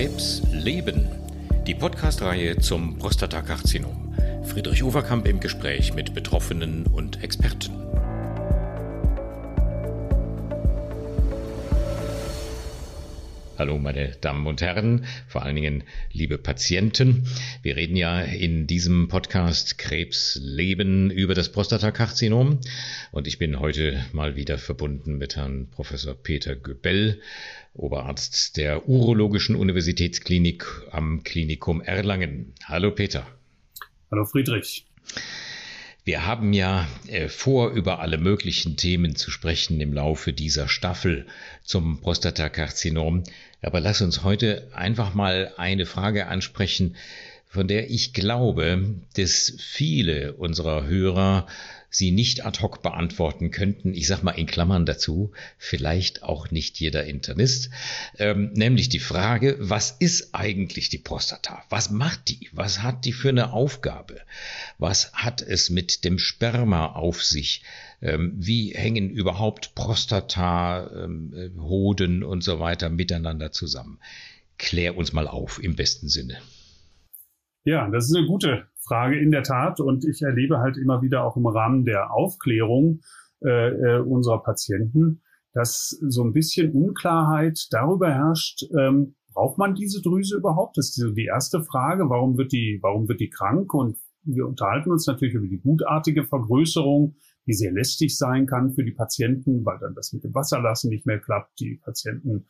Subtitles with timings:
[0.00, 1.10] Krebs leben.
[1.66, 4.14] Die Podcast-Reihe zum Prostatakarzinom.
[4.44, 7.89] Friedrich Overkamp im Gespräch mit Betroffenen und Experten.
[13.60, 17.28] Hallo, meine Damen und Herren, vor allen Dingen liebe Patienten.
[17.62, 22.60] Wir reden ja in diesem Podcast Krebs leben über das Prostatakarzinom.
[23.12, 27.20] Und ich bin heute mal wieder verbunden mit Herrn Professor Peter Göbel,
[27.74, 32.54] Oberarzt der Urologischen Universitätsklinik am Klinikum Erlangen.
[32.64, 33.26] Hallo, Peter.
[34.10, 34.86] Hallo, Friedrich.
[36.04, 41.26] Wir haben ja äh, vor, über alle möglichen Themen zu sprechen im Laufe dieser Staffel
[41.62, 43.24] zum Prostatakarzinom.
[43.62, 46.96] Aber lass uns heute einfach mal eine Frage ansprechen,
[47.50, 51.48] von der ich glaube, dass viele unserer Hörer
[51.90, 53.92] sie nicht ad hoc beantworten könnten.
[53.92, 57.70] Ich sage mal in Klammern dazu, vielleicht auch nicht jeder Internist.
[58.20, 61.64] Ähm, nämlich die Frage, was ist eigentlich die Prostata?
[61.70, 62.48] Was macht die?
[62.52, 64.20] Was hat die für eine Aufgabe?
[64.78, 67.64] Was hat es mit dem Sperma auf sich?
[68.00, 73.98] Ähm, wie hängen überhaupt Prostata, ähm, Hoden und so weiter miteinander zusammen?
[74.56, 76.40] Klär uns mal auf im besten Sinne.
[77.64, 79.80] Ja, das ist eine gute Frage in der Tat.
[79.80, 83.00] Und ich erlebe halt immer wieder auch im Rahmen der Aufklärung
[83.42, 90.02] äh, äh, unserer Patienten, dass so ein bisschen Unklarheit darüber herrscht, ähm, braucht man diese
[90.02, 90.76] Drüse überhaupt?
[90.76, 92.08] Das ist die erste Frage.
[92.08, 93.72] Warum wird die, warum wird die krank?
[93.74, 98.84] Und wir unterhalten uns natürlich über die gutartige Vergrößerung, die sehr lästig sein kann für
[98.84, 101.58] die Patienten, weil dann das mit dem Wasserlassen nicht mehr klappt.
[101.60, 102.46] Die Patienten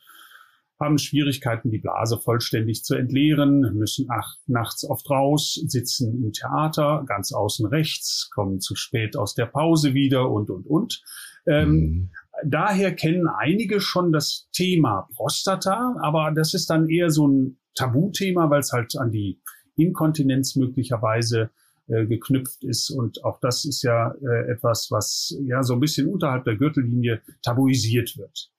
[0.81, 7.03] haben Schwierigkeiten, die Blase vollständig zu entleeren, müssen ach, nachts oft raus, sitzen im Theater,
[7.07, 11.01] ganz außen rechts, kommen zu spät aus der Pause wieder und, und, und.
[11.47, 12.09] Ähm, mhm.
[12.43, 18.49] Daher kennen einige schon das Thema Prostata, aber das ist dann eher so ein Tabuthema,
[18.49, 19.39] weil es halt an die
[19.75, 21.51] Inkontinenz möglicherweise
[21.87, 22.89] äh, geknüpft ist.
[22.89, 27.21] Und auch das ist ja äh, etwas, was ja so ein bisschen unterhalb der Gürtellinie
[27.41, 28.51] tabuisiert wird.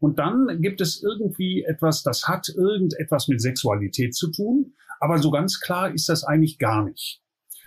[0.00, 5.30] Und dann gibt es irgendwie etwas, das hat irgendetwas mit Sexualität zu tun, aber so
[5.30, 7.22] ganz klar ist das eigentlich gar nicht.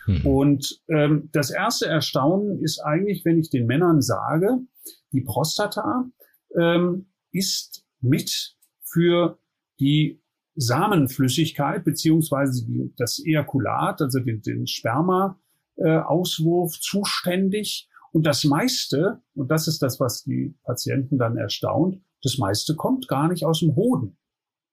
[0.06, 0.26] Hm.
[0.26, 4.60] Und ähm, das erste Erstaunen ist eigentlich, wenn ich den Männern sage,
[5.12, 6.10] die Prostata
[6.58, 9.38] ähm, ist mit für
[9.80, 10.22] die
[10.56, 12.66] Samenflüssigkeit beziehungsweise
[12.98, 17.88] das Ejakulat, also den, den Sperma-Auswurf äh, zuständig.
[18.12, 23.08] Und das meiste, und das ist das, was die Patienten dann erstaunt, das meiste kommt
[23.08, 24.18] gar nicht aus dem Hoden.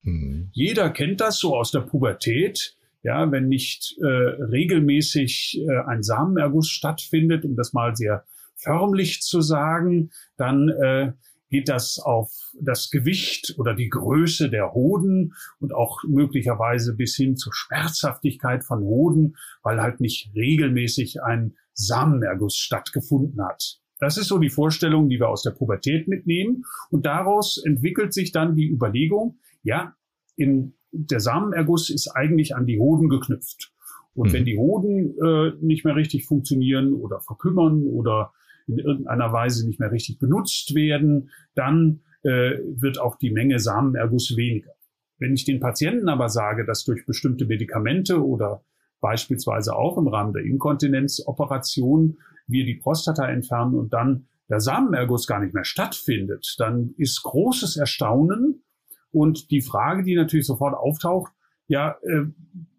[0.03, 0.50] Mhm.
[0.53, 2.75] Jeder kennt das so aus der Pubertät.
[3.03, 8.25] Ja, wenn nicht äh, regelmäßig äh, ein Samenerguss stattfindet, um das mal sehr
[8.56, 11.12] förmlich zu sagen, dann äh,
[11.48, 17.37] geht das auf das Gewicht oder die Größe der Hoden und auch möglicherweise bis hin
[17.37, 23.81] zur Schmerzhaftigkeit von Hoden, weil halt nicht regelmäßig ein Samenerguss stattgefunden hat.
[23.98, 26.64] Das ist so die Vorstellung, die wir aus der Pubertät mitnehmen.
[26.91, 29.94] Und daraus entwickelt sich dann die Überlegung, ja,
[30.36, 33.72] in, der Samenerguss ist eigentlich an die Hoden geknüpft.
[34.14, 34.32] Und mhm.
[34.32, 38.32] wenn die Hoden äh, nicht mehr richtig funktionieren oder verkümmern oder
[38.66, 44.37] in irgendeiner Weise nicht mehr richtig benutzt werden, dann äh, wird auch die Menge Samenerguss
[44.37, 44.72] weniger.
[45.19, 48.62] Wenn ich den Patienten aber sage, dass durch bestimmte Medikamente oder
[49.00, 55.41] beispielsweise auch im Rahmen der Inkontinenzoperation wir die Prostata entfernen und dann der Samenerguss gar
[55.41, 58.64] nicht mehr stattfindet, dann ist großes Erstaunen
[59.10, 61.32] und die Frage, die natürlich sofort auftaucht,
[61.66, 62.25] ja, äh,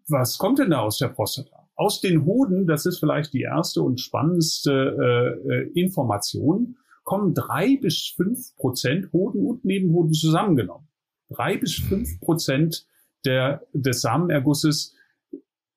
[0.08, 1.68] was kommt denn da aus der Prostata?
[1.76, 7.76] Aus den Hoden, das ist vielleicht die erste und spannendste äh, äh Information, kommen drei
[7.80, 10.88] bis fünf Prozent Hoden und Nebenhoden zusammengenommen.
[11.28, 12.86] Drei bis fünf Prozent
[13.24, 14.94] der, des Samenergusses,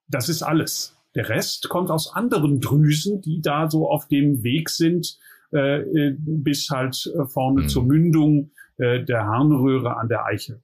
[0.07, 0.97] das ist alles.
[1.15, 5.17] Der Rest kommt aus anderen Drüsen, die da so auf dem Weg sind,
[5.53, 7.67] äh, äh bis halt äh, vorne mhm.
[7.69, 10.61] zur Mündung äh, der Harnröhre an der Eiche.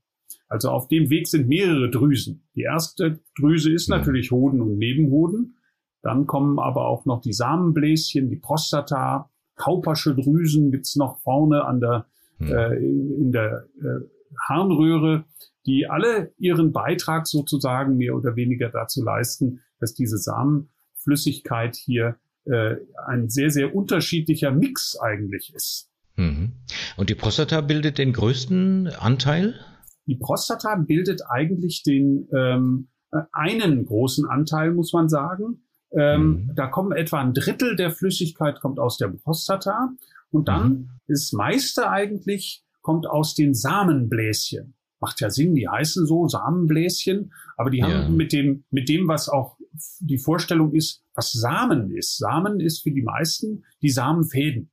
[0.48, 2.44] Also auf dem Weg sind mehrere Drüsen.
[2.56, 3.98] Die erste Drüse ist mhm.
[3.98, 5.56] natürlich Hoden und Nebenhoden.
[6.02, 11.82] Dann kommen aber auch noch die Samenbläschen, die Prostata, Kaupersche Drüsen gibt's noch vorne an
[11.82, 12.06] der,
[12.40, 12.48] mhm.
[12.48, 14.06] äh, in, in der äh,
[14.48, 15.26] Harnröhre,
[15.66, 22.76] die alle ihren Beitrag sozusagen mehr oder weniger dazu leisten, dass diese Samenflüssigkeit hier äh,
[23.08, 25.90] ein sehr, sehr unterschiedlicher Mix eigentlich ist.
[26.16, 26.54] Mhm.
[26.98, 29.56] Und die Prostata bildet den größten Anteil?
[30.06, 32.90] Die Prostata bildet eigentlich den ähm,
[33.32, 35.64] einen großen Anteil, muss man sagen.
[35.92, 36.56] Ähm, mhm.
[36.56, 39.90] Da kommen etwa ein Drittel der Flüssigkeit kommt aus der Prostata
[40.30, 40.90] und dann mhm.
[41.08, 44.76] das meiste eigentlich kommt aus den Samenbläschen.
[45.00, 48.10] macht ja Sinn, die heißen so Samenbläschen, aber die haben ja.
[48.10, 49.58] mit dem, mit dem, was auch
[50.00, 52.18] die Vorstellung ist, was Samen ist.
[52.18, 54.72] Samen ist für die meisten die Samenfäden.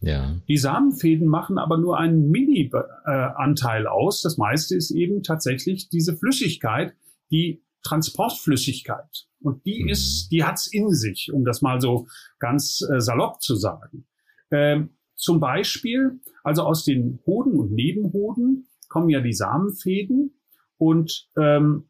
[0.00, 0.40] Ja.
[0.48, 4.22] Die Samenfäden machen aber nur einen Mini-Anteil aus.
[4.22, 6.94] Das meiste ist eben tatsächlich diese Flüssigkeit,
[7.30, 9.26] die Transportflüssigkeit.
[9.42, 9.90] Und die mhm.
[9.90, 12.06] ist, die hat's in sich, um das mal so
[12.38, 14.06] ganz äh, salopp zu sagen.
[14.50, 20.34] Ähm, zum Beispiel, also aus den Hoden und Nebenhoden kommen ja die Samenfäden
[20.78, 21.88] und ähm,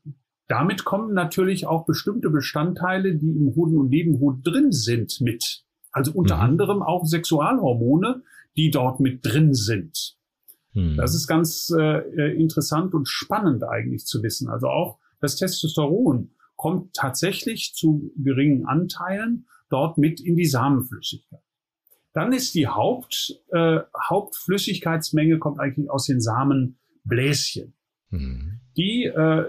[0.51, 5.63] damit kommen natürlich auch bestimmte Bestandteile, die im Hoden und Nebenhoden drin sind, mit.
[5.93, 6.43] Also unter mhm.
[6.43, 8.25] anderem auch Sexualhormone,
[8.57, 10.17] die dort mit drin sind.
[10.73, 10.97] Mhm.
[10.97, 14.49] Das ist ganz äh, interessant und spannend eigentlich zu wissen.
[14.49, 21.45] Also auch das Testosteron kommt tatsächlich zu geringen Anteilen dort mit in die Samenflüssigkeit.
[22.13, 27.75] Dann ist die Haupt, äh, Hauptflüssigkeitsmenge kommt eigentlich aus den Samenbläschen.
[28.11, 28.61] Mhm.
[28.77, 29.45] Die äh,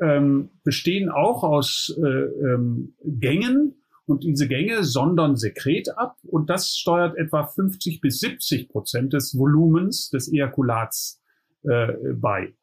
[0.00, 3.74] ähm, bestehen auch aus äh, ähm, Gängen
[4.06, 9.36] und diese Gänge sondern Sekret ab und das steuert etwa 50 bis 70 Prozent des
[9.36, 11.22] Volumens des Ejakulats
[11.62, 12.54] äh, bei.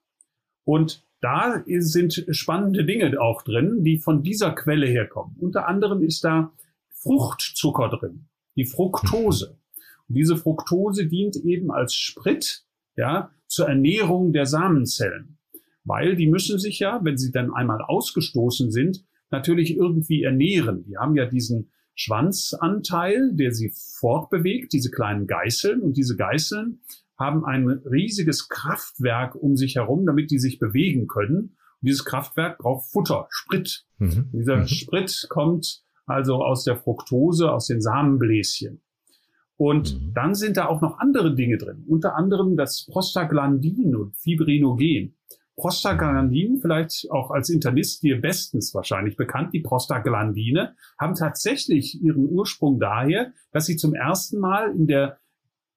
[0.66, 5.36] Und da sind spannende Dinge auch drin, die von dieser Quelle herkommen.
[5.40, 6.52] Unter anderem ist da
[6.92, 9.58] Fruchtzucker drin die Fructose.
[10.10, 12.66] Und diese Fructose dient eben als Sprit,
[12.98, 15.37] ja, zur Ernährung der Samenzellen.
[15.88, 20.84] Weil die müssen sich ja, wenn sie dann einmal ausgestoßen sind, natürlich irgendwie ernähren.
[20.86, 25.82] Die haben ja diesen Schwanzanteil, der sie fortbewegt, diese kleinen Geißeln.
[25.82, 26.82] Und diese Geißeln
[27.18, 31.56] haben ein riesiges Kraftwerk um sich herum, damit die sich bewegen können.
[31.82, 33.86] Und dieses Kraftwerk braucht Futter, Sprit.
[33.98, 34.30] Mhm.
[34.34, 34.68] Dieser mhm.
[34.68, 38.82] Sprit kommt also aus der Fructose, aus den Samenbläschen.
[39.58, 40.14] Und mhm.
[40.14, 45.17] dann sind da auch noch andere Dinge drin, unter anderem das Prostaglandin und Fibrinogen.
[45.58, 52.80] Prostaglandin, vielleicht auch als Internist dir bestens wahrscheinlich bekannt, die Prostaglandine haben tatsächlich ihren Ursprung
[52.80, 55.18] daher, dass sie zum ersten Mal in der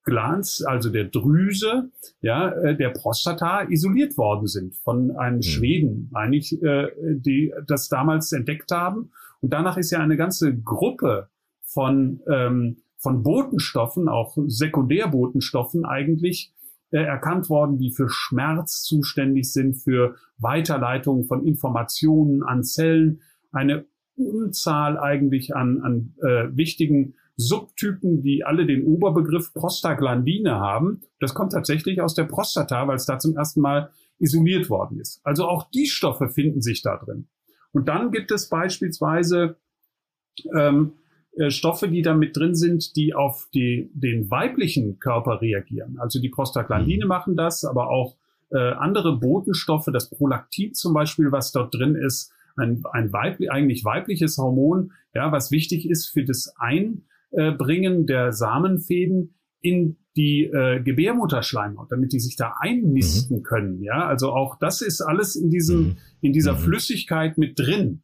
[0.05, 1.91] Glanz, also der Drüse,
[2.21, 5.43] ja, äh, der Prostata isoliert worden sind von einem mhm.
[5.43, 9.11] Schweden, eigentlich, äh, die das damals entdeckt haben
[9.41, 11.29] und danach ist ja eine ganze Gruppe
[11.63, 16.53] von, ähm, von Botenstoffen, auch Sekundärbotenstoffen eigentlich,
[16.91, 23.21] äh, erkannt worden, die für Schmerz zuständig sind, für Weiterleitung von Informationen an Zellen,
[23.53, 23.85] eine
[24.17, 31.03] Unzahl eigentlich an, an äh, wichtigen Subtypen, die alle den Oberbegriff Prostaglandine haben.
[31.21, 35.21] Das kommt tatsächlich aus der Prostata, weil es da zum ersten Mal isoliert worden ist.
[35.25, 37.29] Also auch die Stoffe finden sich da drin.
[37.73, 39.57] Und dann gibt es beispielsweise
[40.55, 40.93] ähm,
[41.37, 45.99] äh, Stoffe, die da mit drin sind, die auf die, den weiblichen Körper reagieren.
[45.99, 47.09] Also die Prostaglandine mhm.
[47.09, 48.17] machen das, aber auch
[48.51, 53.85] äh, andere Botenstoffe, das Prolaktin zum Beispiel, was dort drin ist, ein, ein weiblich, eigentlich
[53.85, 61.93] weibliches Hormon, ja, was wichtig ist für das Einbringen der Samenfäden in die äh, Gebärmutterschleimhaut,
[61.93, 63.43] damit die sich da einnisten mhm.
[63.43, 63.83] können.
[63.83, 65.97] Ja, also auch das ist alles in diesem mhm.
[66.21, 66.59] in dieser mhm.
[66.59, 68.03] Flüssigkeit mit drin.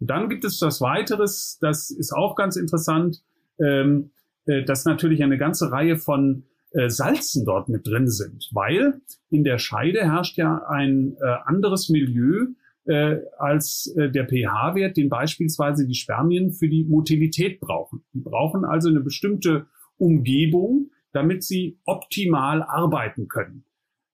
[0.00, 3.22] Und dann gibt es das Weiteres, das ist auch ganz interessant,
[3.62, 4.10] ähm,
[4.46, 9.44] äh, dass natürlich eine ganze Reihe von äh, Salzen dort mit drin sind, weil in
[9.44, 12.46] der Scheide herrscht ja ein äh, anderes Milieu
[12.86, 18.02] äh, als äh, der pH-Wert, den beispielsweise die Spermien für die Motilität brauchen.
[18.14, 19.66] Die brauchen also eine bestimmte
[19.98, 23.64] Umgebung, damit sie optimal arbeiten können.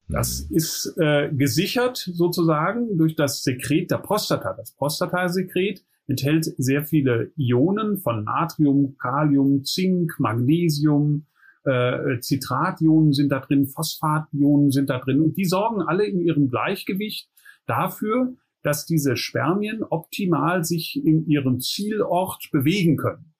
[0.08, 0.56] Das mhm.
[0.56, 4.54] ist äh, gesichert sozusagen durch das Sekret der Prostata.
[4.54, 11.26] Das Prostatasekret enthält sehr viele Ionen von Natrium, Kalium, Zink, Magnesium,
[11.64, 16.48] äh, Zitrationen sind da drin, Phosphationen sind da drin und die sorgen alle in ihrem
[16.48, 17.28] Gleichgewicht
[17.66, 23.34] dafür, dass diese Spermien optimal sich in ihrem Zielort bewegen können.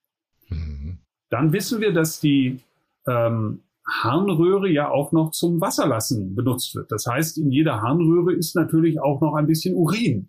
[0.49, 0.99] Mhm.
[1.30, 2.61] Dann wissen wir, dass die
[3.06, 6.90] ähm, Harnröhre ja auch noch zum Wasserlassen benutzt wird.
[6.90, 10.28] Das heißt, in jeder Harnröhre ist natürlich auch noch ein bisschen Urin.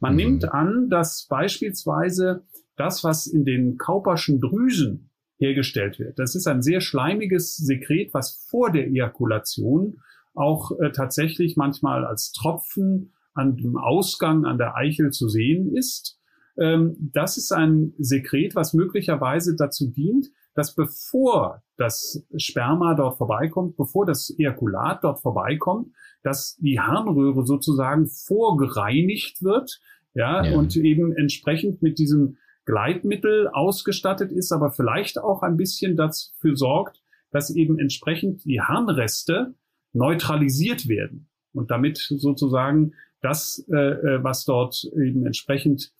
[0.00, 0.16] Man mhm.
[0.16, 2.44] nimmt an, dass beispielsweise
[2.76, 8.46] das, was in den Kauperschen Drüsen hergestellt wird, das ist ein sehr schleimiges Sekret, was
[8.48, 10.00] vor der Ejakulation
[10.34, 16.18] auch äh, tatsächlich manchmal als Tropfen an dem Ausgang an der Eichel zu sehen ist.
[16.58, 23.76] Ähm, das ist ein Sekret, was möglicherweise dazu dient, dass bevor das Sperma dort vorbeikommt,
[23.76, 29.78] bevor das Ejakulat dort vorbeikommt, dass die Harnröhre sozusagen vorgereinigt wird,
[30.14, 35.96] ja, ja, und eben entsprechend mit diesem Gleitmittel ausgestattet ist, aber vielleicht auch ein bisschen
[35.96, 37.00] dafür sorgt,
[37.30, 39.54] dass eben entsprechend die Harnreste
[39.92, 41.28] neutralisiert werden.
[41.52, 45.92] Und damit sozusagen das, äh, äh was dort eben entsprechend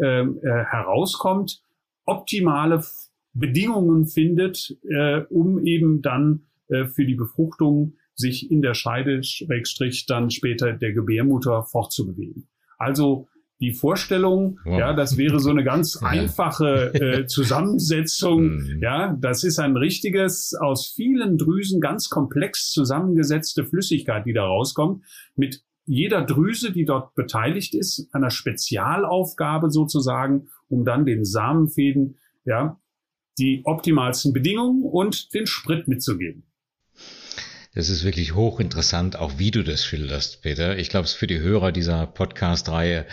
[0.00, 1.60] ähm, äh, herauskommt,
[2.06, 2.82] optimale
[3.38, 10.06] Bedingungen findet, äh, um eben dann äh, für die Befruchtung sich in der Scheide, Schrägstrich,
[10.06, 12.48] dann später der Gebärmutter fortzubewegen.
[12.78, 13.28] Also
[13.60, 14.78] die Vorstellung, wow.
[14.78, 18.56] ja, das wäre so eine ganz einfache äh, Zusammensetzung.
[18.56, 18.82] Mhm.
[18.82, 25.04] ja, das ist ein richtiges, aus vielen Drüsen ganz komplex zusammengesetzte Flüssigkeit, die da rauskommt,
[25.36, 32.78] mit jeder Drüse, die dort beteiligt ist, einer Spezialaufgabe sozusagen, um dann den Samenfäden, ja,
[33.38, 36.44] die optimalsten Bedingungen und den Sprit mitzugeben.
[37.76, 40.78] Das ist wirklich hochinteressant, auch wie du das schilderst, Peter.
[40.78, 43.04] Ich glaube, es ist für die Hörer dieser Podcast-Reihe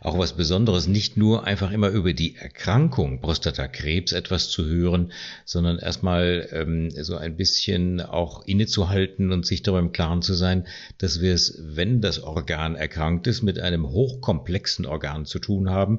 [0.00, 5.10] auch was Besonderes, nicht nur einfach immer über die Erkrankung Prostatakrebs etwas zu hören,
[5.44, 10.68] sondern erstmal ähm, so ein bisschen auch innezuhalten und sich darüber im Klaren zu sein,
[10.98, 15.98] dass wir es, wenn das Organ erkrankt ist, mit einem hochkomplexen Organ zu tun haben,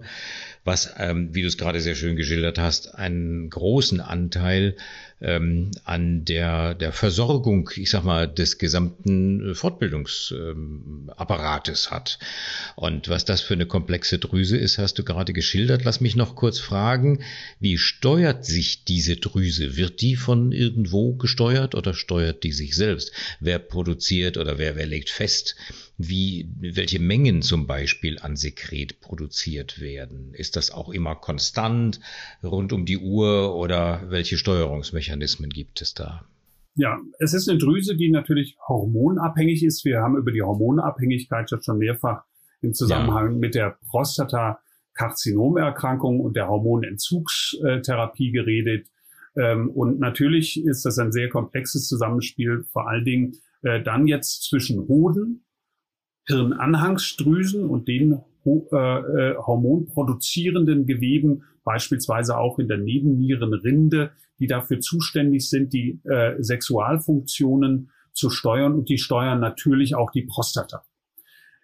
[0.66, 4.76] was, ähm, wie du es gerade sehr schön geschildert hast, einen großen Anteil
[5.24, 12.20] ähm, an der, der Versorgung, ich sag mal, des gesamten Fortbildungsapparates ähm, hat.
[12.76, 15.84] Und was das für eine komplexe Drüse ist, hast du gerade geschildert.
[15.84, 17.24] Lass mich noch kurz fragen,
[17.60, 19.78] wie steuert sich diese Drüse?
[19.78, 23.12] Wird die von irgendwo gesteuert oder steuert die sich selbst?
[23.40, 25.56] Wer produziert oder wer, wer legt fest,
[25.98, 30.34] wie, welche Mengen zum Beispiel an Sekret produziert werden.
[30.34, 32.00] Ist das auch immer konstant
[32.44, 36.26] rund um die Uhr oder welche Steuerungsmechanismen gibt es da?
[36.76, 39.86] Ja, es ist eine Drüse, die natürlich hormonabhängig ist.
[39.86, 42.24] Wir haben über die Hormonabhängigkeit schon mehrfach
[42.62, 43.38] im Zusammenhang ja.
[43.38, 48.88] mit der Prostata-Karzinomerkrankung und der Hormonentzugstherapie geredet.
[49.36, 54.50] Ähm, und natürlich ist das ein sehr komplexes Zusammenspiel, vor allen Dingen äh, dann jetzt
[54.50, 55.44] zwischen Hoden
[56.26, 65.50] Hirnanhangsdrüsen und den äh, äh, hormonproduzierenden Geweben, beispielsweise auch in der Nebennierenrinde, die dafür zuständig
[65.50, 70.84] sind, die äh, Sexualfunktionen zu steuern und die steuern natürlich auch die Prostata.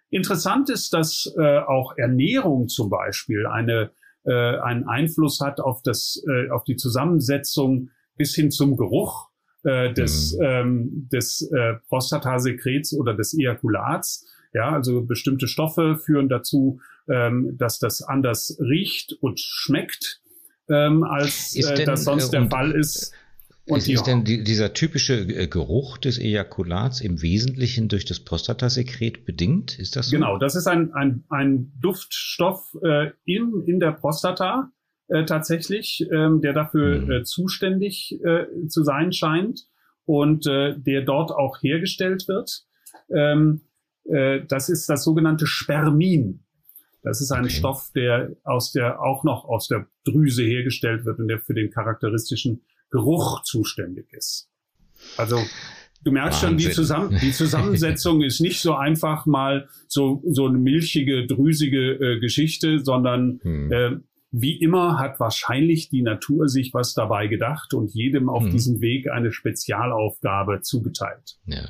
[0.09, 3.91] Interessant ist, dass äh, auch Ernährung zum Beispiel eine,
[4.24, 9.29] äh, einen Einfluss hat auf, das, äh, auf die Zusammensetzung bis hin zum Geruch
[9.63, 10.45] äh, des, mhm.
[10.45, 14.25] ähm, des äh, Prostatasekrets oder des Ejakulats.
[14.53, 20.22] Ja, also bestimmte Stoffe führen dazu, ähm, dass das anders riecht und schmeckt,
[20.70, 23.13] ähm, als äh, denn, das sonst äh, der Fall ist.
[23.68, 28.20] Und ist, ist denn die, dieser typische äh, Geruch des Ejakulats im Wesentlichen durch das
[28.20, 29.77] Prostatasekret bedingt?
[29.77, 30.15] Ist das so?
[30.15, 34.72] Genau, das ist ein, ein, ein Duftstoff äh, in, in der Prostata
[35.10, 37.12] äh, tatsächlich, ähm, der dafür hm.
[37.12, 39.68] äh, zuständig äh, zu sein scheint
[40.06, 42.63] und äh, der dort auch hergestellt wird.
[43.15, 43.62] Ähm,
[44.12, 46.44] äh, das ist das sogenannte Spermin.
[47.01, 47.54] Das ist ein okay.
[47.54, 51.72] Stoff, der aus der auch noch aus der Drüse hergestellt wird und der für den
[51.72, 52.62] charakteristischen
[52.92, 54.50] Geruch zuständig ist.
[55.16, 55.39] Also
[56.04, 56.60] du merkst Wahnsinn.
[56.60, 61.94] schon, die, Zusammen die Zusammensetzung ist nicht so einfach mal so so eine milchige, drüsige
[61.94, 63.72] äh, Geschichte, sondern hm.
[63.72, 63.92] äh,
[64.32, 68.51] wie immer hat wahrscheinlich die Natur sich was dabei gedacht und jedem auf hm.
[68.51, 71.38] diesem Weg eine Spezialaufgabe zugeteilt.
[71.46, 71.70] Ja.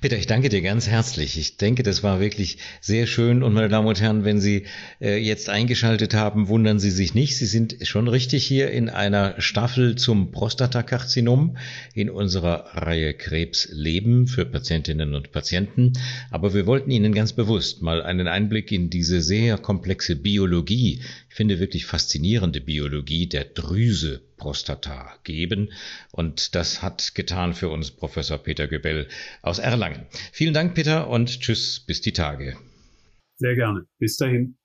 [0.00, 1.38] Peter, ich danke dir ganz herzlich.
[1.38, 3.42] Ich denke, das war wirklich sehr schön.
[3.42, 4.64] Und meine Damen und Herren, wenn Sie
[5.00, 7.36] äh, jetzt eingeschaltet haben, wundern Sie sich nicht.
[7.36, 11.56] Sie sind schon richtig hier in einer Staffel zum Prostatakarzinom
[11.94, 15.92] in unserer Reihe Krebs leben für Patientinnen und Patienten.
[16.30, 21.00] Aber wir wollten Ihnen ganz bewusst mal einen Einblick in diese sehr komplexe Biologie,
[21.34, 25.72] ich finde wirklich faszinierende Biologie der Drüse Prostata geben.
[26.12, 29.08] Und das hat getan für uns Professor Peter Göbel
[29.42, 30.06] aus Erlangen.
[30.32, 32.56] Vielen Dank, Peter, und tschüss, bis die Tage.
[33.36, 33.86] Sehr gerne.
[33.98, 34.56] Bis dahin.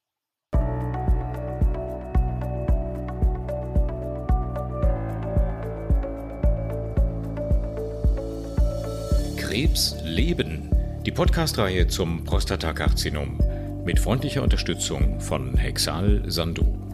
[9.37, 10.69] Krebs leben.
[11.05, 13.39] Die Podcast-Reihe zum Prostatakarzinom
[13.83, 16.88] mit freundlicher Unterstützung von Hexal Sandu.